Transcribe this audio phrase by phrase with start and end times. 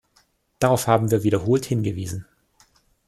[0.57, 2.25] Darauf haben wir wiederholt hingewiesen.